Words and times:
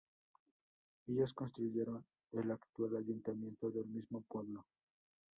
Ellos 1.09 1.31
construyeron 1.35 2.03
el 2.31 2.49
actual 2.49 2.95
ayuntamiento 2.97 3.69
del 3.69 3.85
mismo 3.85 4.21
pueblo. 4.27 4.65